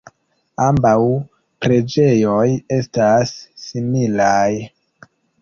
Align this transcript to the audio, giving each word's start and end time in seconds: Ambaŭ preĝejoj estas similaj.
Ambaŭ 0.67 0.93
preĝejoj 1.65 2.47
estas 2.79 3.35
similaj. 3.67 4.49